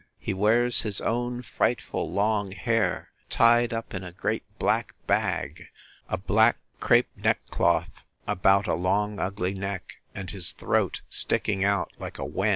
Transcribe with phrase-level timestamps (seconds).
[0.17, 5.67] He wears his own frightful long hair, tied up in a great black bag;
[6.09, 7.91] a black crape neckcloth
[8.25, 12.49] about a long ugly neck: and his throat sticking out like a wen.